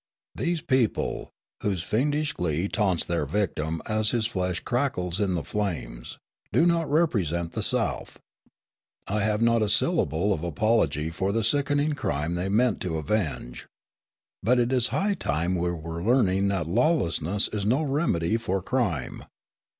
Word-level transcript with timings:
These 0.33 0.61
people, 0.61 1.29
whose 1.61 1.83
fiendish 1.83 2.33
glee 2.33 2.67
taunts 2.67 3.05
their 3.05 3.23
victim 3.27 3.83
as 3.85 4.09
his 4.09 4.25
flesh 4.25 4.59
crackles 4.59 5.19
in 5.19 5.35
the 5.35 5.43
flames, 5.43 6.17
do 6.51 6.65
not 6.65 6.89
represent 6.89 7.51
the 7.51 7.61
South. 7.61 8.17
I 9.07 9.21
have 9.21 9.43
not 9.43 9.61
a 9.61 9.69
syllable 9.69 10.33
of 10.33 10.43
apology 10.43 11.11
for 11.11 11.31
the 11.31 11.43
sickening 11.43 11.93
crime 11.93 12.33
they 12.33 12.49
meant 12.49 12.81
to 12.81 12.97
avenge. 12.97 13.67
But 14.41 14.57
it 14.57 14.73
is 14.73 14.87
high 14.87 15.13
time 15.13 15.53
we 15.53 15.69
were 15.71 16.03
learning 16.03 16.47
that 16.47 16.65
lawlessness 16.67 17.47
is 17.49 17.63
no 17.63 17.83
remedy 17.83 18.37
for 18.37 18.59
crime. 18.63 19.23